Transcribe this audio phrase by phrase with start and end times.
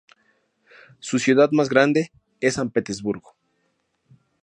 [0.97, 3.35] Su ciudad más grande es San Petersburgo.